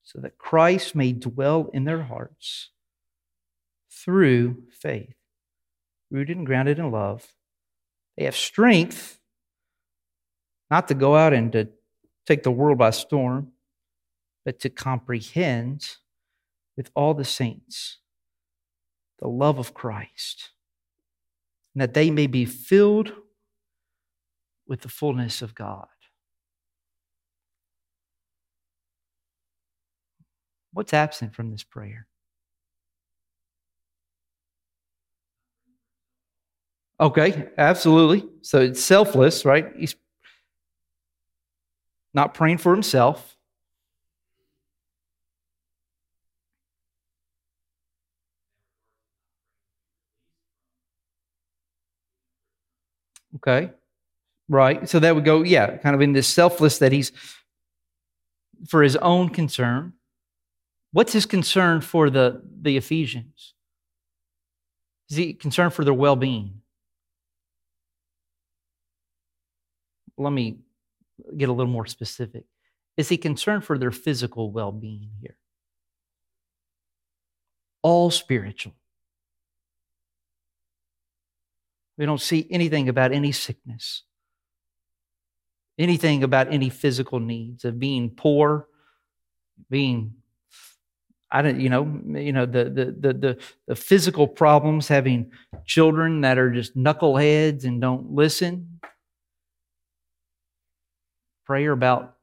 [0.06, 2.70] so that Christ may dwell in their hearts
[3.90, 5.16] through faith,
[6.12, 7.26] rooted and grounded in love.
[8.16, 9.18] They have strength
[10.70, 11.68] not to go out and to
[12.24, 13.52] take the world by storm
[14.44, 15.96] but to comprehend
[16.76, 17.98] with all the saints
[19.18, 20.50] the love of Christ,
[21.74, 23.12] and that they may be filled
[24.68, 25.88] with the fullness of God.
[30.76, 32.06] What's absent from this prayer?
[37.00, 38.28] Okay, absolutely.
[38.42, 39.72] So it's selfless, right?
[39.74, 39.96] He's
[42.12, 43.38] not praying for himself.
[53.36, 53.70] Okay.
[54.46, 54.86] Right.
[54.86, 57.12] So that would go, yeah, kind of in this selfless that he's
[58.68, 59.94] for his own concern.
[60.96, 63.52] What's his concern for the, the Ephesians?
[65.10, 66.62] Is he concerned for their well being?
[70.16, 70.60] Let me
[71.36, 72.44] get a little more specific.
[72.96, 75.36] Is he concerned for their physical well being here?
[77.82, 78.72] All spiritual.
[81.98, 84.04] We don't see anything about any sickness,
[85.78, 88.66] anything about any physical needs of being poor,
[89.68, 90.14] being
[91.30, 91.82] I don't, you know,
[92.18, 95.32] you know the, the the the the physical problems, having
[95.64, 98.80] children that are just knuckleheads and don't listen.
[101.44, 102.16] Prayer about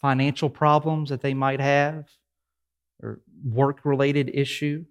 [0.00, 2.04] financial problems that they might have,
[3.02, 4.86] or work-related issues.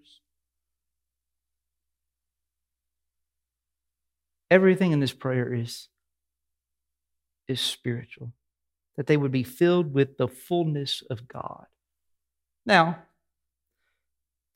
[4.49, 5.87] Everything in this prayer is,
[7.47, 8.33] is spiritual,
[8.97, 11.65] that they would be filled with the fullness of God.
[12.65, 12.99] Now,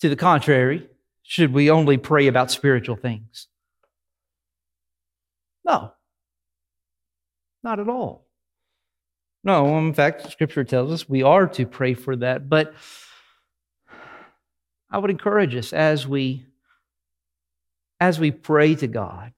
[0.01, 0.88] to the contrary,
[1.23, 3.47] should we only pray about spiritual things?
[5.65, 5.93] No,
[7.63, 8.25] not at all.
[9.43, 12.49] No, in fact, Scripture tells us we are to pray for that.
[12.49, 12.73] But
[14.89, 16.45] I would encourage us as we
[17.99, 19.33] as we pray to God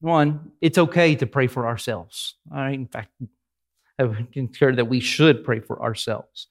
[0.00, 2.34] one, it's okay to pray for ourselves.
[2.52, 3.10] I, in fact,
[3.98, 6.48] I would consider that we should pray for ourselves.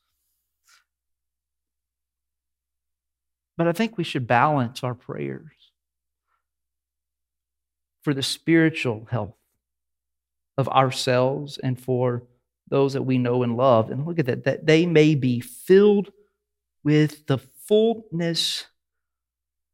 [3.58, 5.52] But I think we should balance our prayers
[8.04, 9.36] for the spiritual health
[10.58, 12.24] of ourselves and for
[12.70, 13.89] those that we know and love.
[13.89, 16.12] And look at that, that they may be filled
[16.84, 18.65] with the fullness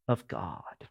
[0.08, 0.88] of God.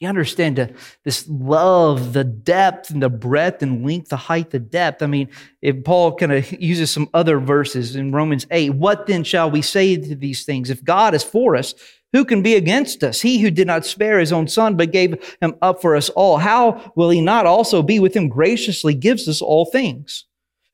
[0.00, 0.72] You understand the,
[1.04, 5.02] this love, the depth and the breadth and length, the height, the depth.
[5.02, 5.28] I mean,
[5.60, 9.60] if Paul kind of uses some other verses in Romans 8, what then shall we
[9.60, 10.70] say to these things?
[10.70, 11.74] If God is for us,
[12.12, 13.20] who can be against us?
[13.20, 16.38] He who did not spare his own son, but gave him up for us all,
[16.38, 20.24] how will he not also be with him graciously gives us all things?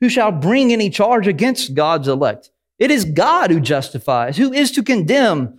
[0.01, 2.51] Who shall bring any charge against God's elect?
[2.79, 4.37] It is God who justifies.
[4.37, 5.59] Who is to condemn?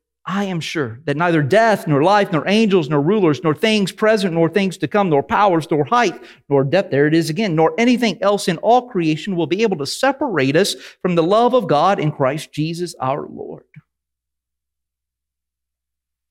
[0.25, 4.35] I am sure that neither death, nor life, nor angels, nor rulers, nor things present,
[4.35, 7.73] nor things to come, nor powers, nor height, nor depth, there it is again, nor
[7.79, 11.67] anything else in all creation will be able to separate us from the love of
[11.67, 13.63] God in Christ Jesus our Lord.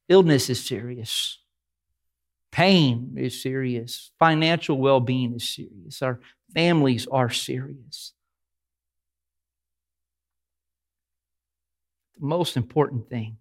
[0.09, 1.39] Illness is serious.
[2.53, 4.13] Pain is serious.
[4.19, 6.01] Financial well being is serious.
[6.01, 6.21] Our
[6.55, 8.13] families are serious.
[12.19, 13.39] The most important thing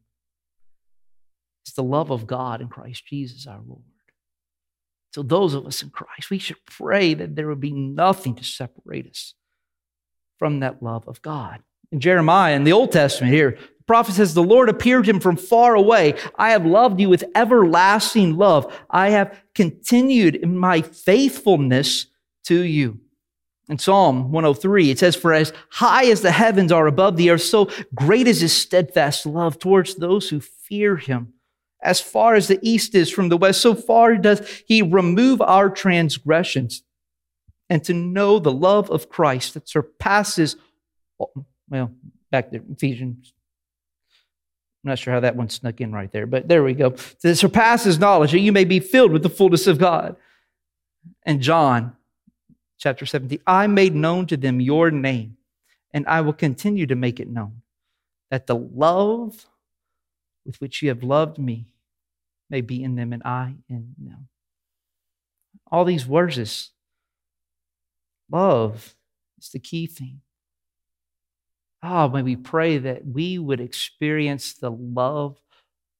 [1.69, 3.83] it's the love of God in Christ Jesus our Lord.
[5.13, 8.43] So, those of us in Christ, we should pray that there would be nothing to
[8.43, 9.35] separate us
[10.39, 11.61] from that love of God.
[11.91, 15.19] In Jeremiah, in the Old Testament here, the prophet says, The Lord appeared to him
[15.19, 16.15] from far away.
[16.39, 18.75] I have loved you with everlasting love.
[18.89, 22.07] I have continued in my faithfulness
[22.45, 22.99] to you.
[23.67, 27.43] In Psalm 103, it says, For as high as the heavens are above the earth,
[27.43, 31.33] so great is his steadfast love towards those who fear him.
[31.81, 35.69] As far as the east is from the west, so far does he remove our
[35.69, 36.83] transgressions.
[37.69, 40.55] And to know the love of Christ that surpasses,
[41.69, 41.91] well,
[42.31, 43.33] back to Ephesians.
[44.83, 46.95] I'm not sure how that one snuck in right there, but there we go.
[47.21, 50.15] That surpasses knowledge, that you may be filled with the fullness of God.
[51.23, 51.95] And John
[52.77, 55.37] chapter 17, I made known to them your name,
[55.93, 57.61] and I will continue to make it known,
[58.31, 59.45] that the love
[60.45, 61.73] with which you have loved me
[62.49, 64.27] may be in them and I in them.
[65.71, 66.71] All these verses,
[68.31, 68.95] love
[69.39, 70.21] is the key thing.
[71.83, 75.37] Oh, may we pray that we would experience the love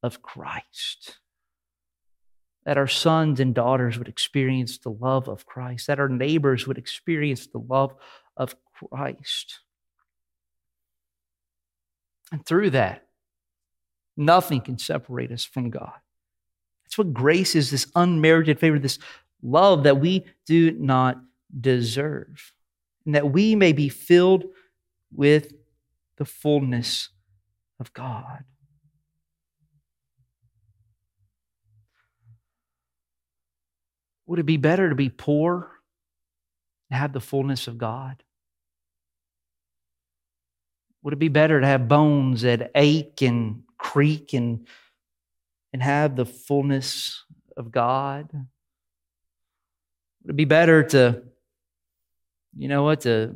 [0.02, 1.20] of Christ
[2.70, 6.78] that our sons and daughters would experience the love of Christ, that our neighbors would
[6.78, 7.96] experience the love
[8.38, 9.62] of Christ.
[12.32, 13.08] And through that,
[14.20, 15.94] nothing can separate us from God.
[16.84, 19.00] That's what grace is this unmerited favor, this
[19.42, 21.18] love that we do not
[21.60, 22.54] deserve,
[23.06, 24.46] and that we may be filled
[25.12, 25.54] with
[26.18, 27.10] the fullness
[27.80, 28.44] of God.
[34.26, 35.72] Would it be better to be poor
[36.90, 38.22] and have the fullness of God?
[41.02, 44.68] Would it be better to have bones that ache and creak and,
[45.74, 47.24] and have the fullness
[47.58, 48.30] of God?
[50.24, 51.24] Would it be better to,
[52.56, 53.36] you know what, to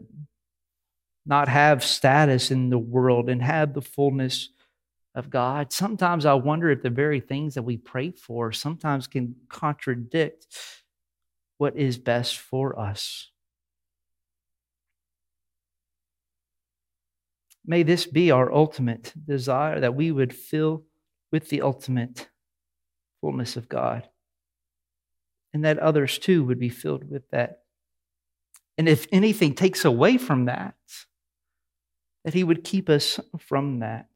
[1.25, 4.49] not have status in the world and have the fullness
[5.15, 5.73] of God?
[5.73, 10.47] Sometimes I wonder if the very things that we pray for sometimes can contradict
[11.57, 13.29] what is best for us.
[17.65, 20.83] May this be our ultimate desire that we would fill
[21.31, 22.27] with the ultimate
[23.21, 24.09] fullness of God,
[25.53, 27.61] and that others too would be filled with that.
[28.77, 30.75] And if anything takes away from that,
[32.25, 34.07] that He would keep us from that.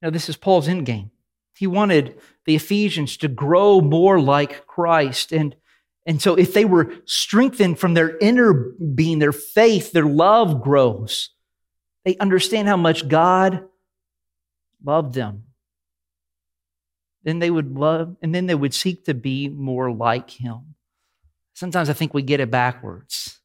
[0.00, 1.10] Now, this is Paul's end game.
[1.54, 5.32] He wanted the Ephesians to grow more like Christ.
[5.32, 5.54] And,
[6.06, 11.30] and so if they were strengthened from their inner being, their faith, their love grows.
[12.04, 13.64] They understand how much God
[14.84, 15.44] loved them.
[17.22, 20.74] Then they would love, and then they would seek to be more like Him.
[21.54, 23.38] Sometimes I think we get it backwards.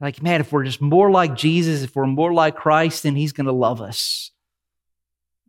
[0.00, 3.32] Like, man, if we're just more like Jesus, if we're more like Christ, then He's
[3.32, 4.30] going to love us.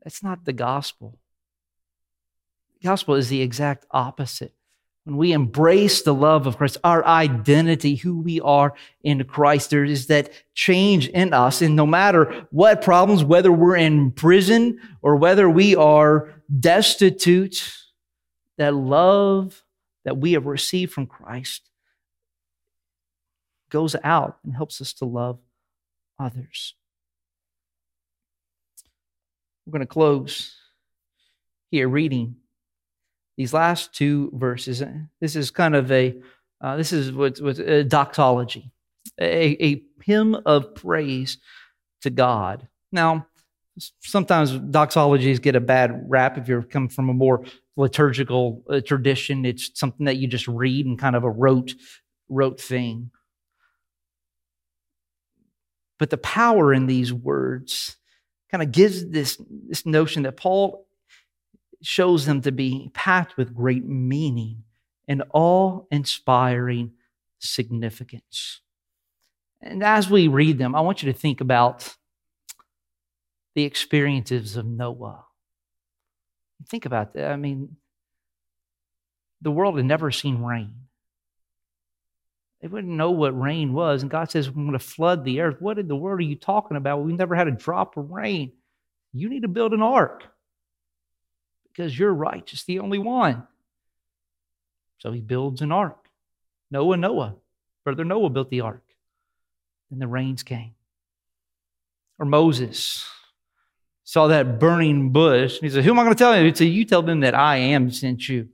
[0.04, 1.20] That's not the gospel
[2.84, 4.54] gospel is the exact opposite.
[5.06, 8.74] When we embrace the love of Christ, our identity, who we are
[9.04, 11.62] in Christ, there is that change in us.
[11.62, 17.74] And no matter what problems, whether we're in prison or whether we are destitute,
[18.58, 19.64] that love
[20.04, 21.70] that we have received from Christ
[23.70, 25.40] goes out and helps us to love
[26.20, 26.76] others.
[29.66, 30.56] We're going to close
[31.72, 32.36] here reading
[33.40, 34.84] these last two verses.
[35.22, 36.14] This is kind of a
[36.60, 38.70] uh, this is what's, what's a doxology,
[39.18, 41.38] a, a hymn of praise
[42.02, 42.68] to God.
[42.92, 43.28] Now,
[44.02, 47.46] sometimes doxologies get a bad rap if you're coming from a more
[47.78, 49.46] liturgical uh, tradition.
[49.46, 51.74] It's something that you just read and kind of a rote
[52.28, 53.10] rote thing.
[55.98, 57.96] But the power in these words
[58.52, 60.89] kind of gives this, this notion that Paul
[61.82, 64.64] shows them to be packed with great meaning
[65.08, 66.92] and awe inspiring
[67.40, 68.62] significance.
[69.62, 71.96] And as we read them, I want you to think about
[73.56, 75.26] the experiences of Noah.
[76.68, 77.32] Think about that.
[77.32, 77.78] I mean,
[79.42, 80.74] the world had never seen rain.
[82.62, 84.02] They wouldn't know what rain was.
[84.02, 85.58] And God says, We're going to flood the earth.
[85.60, 87.04] What in the world are you talking about?
[87.04, 88.52] We've never had a drop of rain.
[89.14, 90.26] You need to build an ark
[91.80, 93.48] because you're righteous, the only one.
[94.98, 96.10] So he builds an ark.
[96.70, 97.38] Noah, Noah.
[97.86, 98.84] Brother Noah built the ark.
[99.90, 100.74] And the rains came.
[102.20, 103.08] Or Moses
[104.04, 105.58] saw that burning bush.
[105.58, 106.44] And he said, Who am I going to tell you?
[106.44, 108.50] He said, You tell them that I am sent you.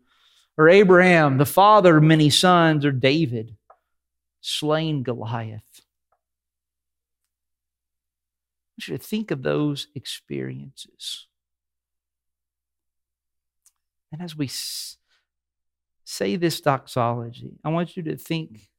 [0.55, 3.55] Or Abraham, the father of many sons, or David,
[4.41, 5.63] slain Goliath.
[8.69, 11.26] I want you to think of those experiences.
[14.12, 14.49] And as we
[16.03, 18.70] say this doxology, I want you to think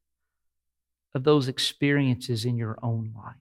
[1.13, 3.35] of those experiences in your own life,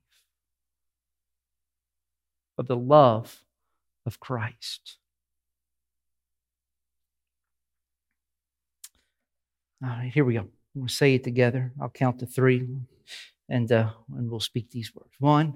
[2.58, 3.42] of the love
[4.04, 4.98] of Christ.
[9.82, 10.48] All right, here we go.
[10.74, 11.72] We'll say it together.
[11.80, 12.66] I'll count to three,
[13.48, 15.12] and uh, and we'll speak these words.
[15.18, 15.54] One,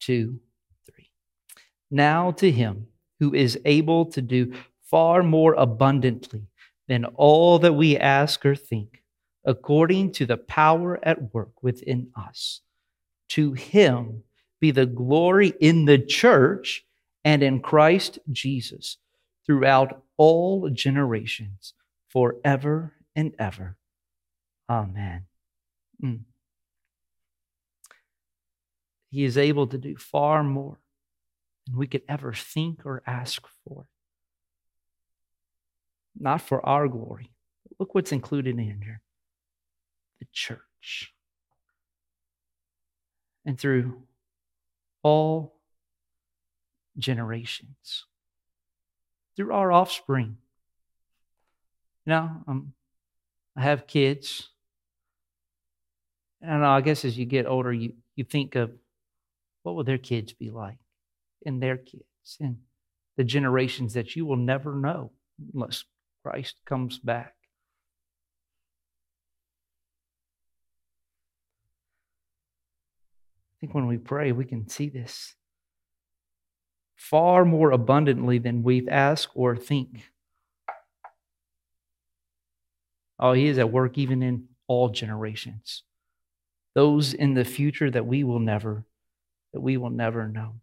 [0.00, 0.40] two,
[0.86, 1.10] three.
[1.90, 2.88] Now to him
[3.20, 4.52] who is able to do
[4.90, 6.48] far more abundantly
[6.88, 9.02] than all that we ask or think,
[9.44, 12.60] according to the power at work within us.
[13.30, 14.24] To him
[14.60, 16.84] be the glory in the church
[17.24, 18.96] and in Christ Jesus
[19.46, 21.74] throughout all generations,
[22.08, 23.76] forever and ever.
[24.68, 25.26] Amen.
[26.02, 26.20] Mm.
[29.10, 30.78] He is able to do far more
[31.66, 33.86] than we could ever think or ask for.
[36.18, 37.30] Not for our glory.
[37.78, 39.02] Look what's included in here
[40.18, 41.14] the church.
[43.44, 44.02] And through
[45.02, 45.56] all
[46.98, 48.04] generations,
[49.36, 50.36] through our offspring.
[52.06, 52.72] Know, um,
[53.56, 54.48] I have kids.
[56.42, 58.72] And I guess as you get older, you, you think of
[59.62, 60.78] what will their kids be like
[61.44, 62.04] and their kids
[62.40, 62.58] and
[63.16, 65.12] the generations that you will never know
[65.54, 65.84] unless
[66.22, 67.34] Christ comes back.
[73.52, 75.34] I think when we pray, we can see this
[76.96, 80.10] far more abundantly than we ask or think.
[83.18, 85.82] Oh, He is at work even in all generations.
[86.74, 88.84] Those in the future that we will never,
[89.52, 90.54] that we will never know.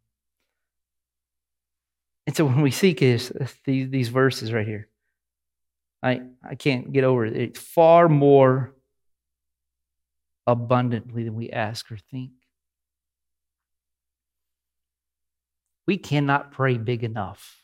[2.26, 3.32] And so when we seek this,
[3.66, 4.90] these, these verses right here,
[6.02, 7.36] I, I can't get over it.
[7.36, 8.74] It's far more
[10.46, 12.32] abundantly than we ask or think.
[15.86, 17.64] We cannot pray big enough.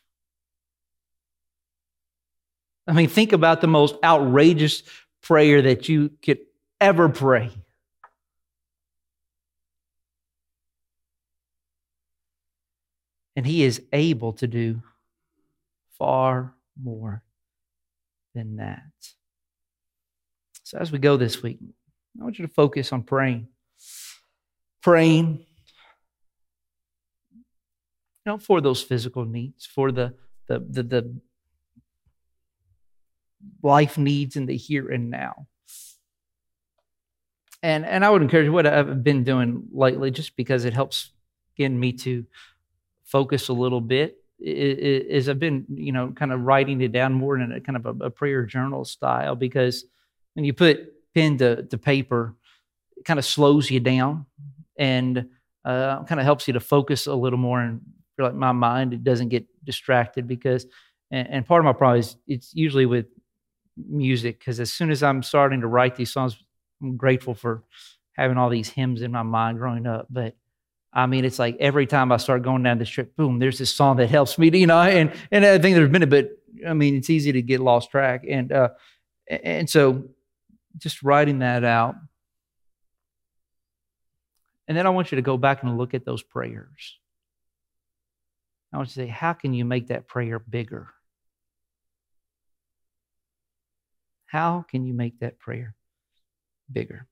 [2.88, 4.84] I mean, think about the most outrageous
[5.22, 6.40] prayer that you could
[6.82, 7.52] ever pray.
[13.36, 14.82] And He is able to do
[15.98, 17.24] far more
[18.34, 18.82] than that.
[20.64, 21.60] So, as we go this week,
[22.20, 23.48] I want you to focus on praying.
[24.82, 25.46] Praying,
[27.32, 30.14] you know, for those physical needs, for the,
[30.48, 31.16] the, the, the
[33.62, 35.48] life needs in the here and now.
[37.62, 41.12] And, and I would encourage what I've been doing lately, just because it helps
[41.56, 42.26] get me to
[43.06, 47.38] focus a little bit, is I've been, you know, kind of writing it down more
[47.38, 49.86] in a kind of a, a prayer journal style because
[50.34, 52.36] when you put pen to, to paper,
[52.98, 54.26] it kind of slows you down
[54.78, 55.28] and
[55.66, 57.82] uh, kind of helps you to focus a little more and
[58.18, 60.68] feel like my mind it doesn't get distracted because
[61.14, 63.06] and, and part of my problem is it's usually with
[63.78, 66.36] music because as soon as I'm starting to write these songs,
[66.82, 67.64] I'm grateful for
[68.14, 70.08] having all these hymns in my mind growing up.
[70.10, 70.36] But
[70.94, 73.74] I mean, it's like every time I start going down this trip, boom, there's this
[73.74, 76.38] song that helps me, you know, and, and I think there's been a bit,
[76.68, 78.26] I mean, it's easy to get lost track.
[78.30, 78.70] And, uh,
[79.28, 80.04] and so
[80.78, 81.96] just writing that out.
[84.68, 86.98] And then I want you to go back and look at those prayers.
[88.72, 90.90] I want you to say, how can you make that prayer bigger?
[94.26, 95.76] How can you make that prayer
[96.72, 97.08] bigger?